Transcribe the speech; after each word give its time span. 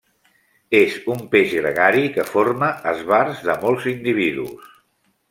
És 0.77 0.93
un 1.15 1.19
peix 1.35 1.53
gregari 1.59 2.07
que 2.17 2.25
forma 2.31 2.71
esbarts 2.93 3.45
de 3.51 3.57
molts 3.67 3.87
individus. 3.93 4.69